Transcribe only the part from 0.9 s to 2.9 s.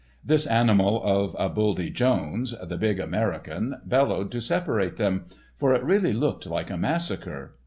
of a Buldy Jones," the